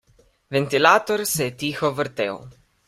Ventilator 0.55 1.25
se 1.35 1.45
je 1.49 1.55
tiho 1.61 1.93
vrtel. 2.01 2.41